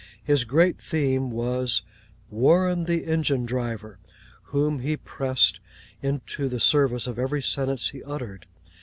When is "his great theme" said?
0.23-1.29